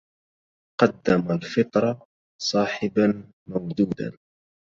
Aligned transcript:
قدم 0.81 1.31
الفطر 1.31 1.99
صاحبا 2.41 3.31
مودودا 3.47 4.11